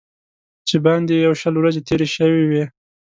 [0.67, 2.63] چې باندې یې یو شل ورځې تېرې شوې وې.